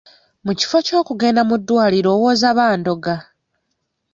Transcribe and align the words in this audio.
Mu 0.45 0.51
kifo 0.59 0.77
ky'okugenda 0.85 1.41
mu 1.49 1.55
ddwaliro 1.59 2.09
owoza 2.15 2.47
bandoga. 2.57 3.15